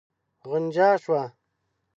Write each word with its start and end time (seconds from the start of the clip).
غنجا 0.49 0.89
شوه. 1.03 1.21